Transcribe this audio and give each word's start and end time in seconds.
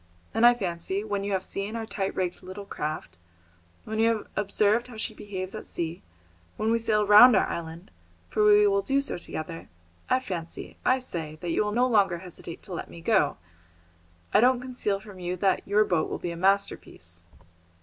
And 0.33 0.47
I 0.47 0.55
fancy, 0.55 1.03
when 1.03 1.23
you 1.23 1.31
have 1.33 1.43
seen 1.43 1.75
our 1.75 1.85
tight 1.85 2.15
rigged 2.15 2.41
little 2.41 2.65
craft, 2.65 3.19
when 3.83 3.99
you 3.99 4.07
have 4.09 4.27
observed 4.35 4.87
how 4.87 4.97
she 4.97 5.13
behaves 5.13 5.53
at 5.53 5.67
sea, 5.67 6.01
when 6.57 6.71
we 6.71 6.79
sail 6.79 7.05
round 7.05 7.35
our 7.35 7.45
island, 7.45 7.91
for 8.27 8.43
we 8.43 8.65
will 8.65 8.81
do 8.81 8.99
so 8.99 9.19
together 9.19 9.69
I 10.09 10.19
fancy, 10.19 10.75
I 10.83 10.97
say, 10.97 11.37
that 11.41 11.51
you 11.51 11.63
will 11.63 11.71
no 11.71 11.85
longer 11.85 12.17
hesitate 12.17 12.63
to 12.63 12.73
let 12.73 12.89
me 12.89 12.99
go. 12.99 13.37
I 14.33 14.39
don't 14.39 14.59
conceal 14.59 14.99
from 14.99 15.19
you 15.19 15.37
that 15.37 15.67
your 15.67 15.85
boat 15.85 16.09
will 16.09 16.17
be 16.17 16.31
a 16.31 16.35
masterpiece." 16.35 17.21